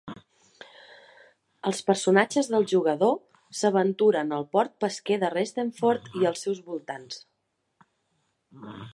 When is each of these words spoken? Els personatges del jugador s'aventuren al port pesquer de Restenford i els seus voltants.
Els 1.71 1.81
personatges 1.89 2.47
del 2.53 2.63
jugador 2.71 3.13
s'aventuren 3.59 4.33
al 4.37 4.47
port 4.57 4.73
pesquer 4.85 5.17
de 5.25 5.29
Restenford 5.35 6.07
i 6.21 6.27
els 6.31 6.43
seus 6.47 6.63
voltants. 6.71 7.21